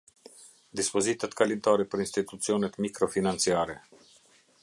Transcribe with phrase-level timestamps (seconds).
[0.79, 3.77] Dispozitat kalimtare për institucionet mikrofinanciare.